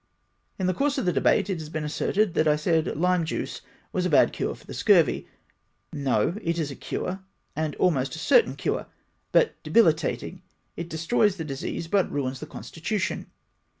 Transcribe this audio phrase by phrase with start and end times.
[0.57, 3.61] "'In the course of the debate it has been asserted, that I said lime juice
[3.93, 5.27] was a bad cure for the scurvy—
[5.93, 7.19] no, it is a cure,
[7.55, 8.87] and almost a certain cure,
[9.31, 10.41] but debilitating—
[10.75, 13.27] it de stroys the disease, but ruins the constitution.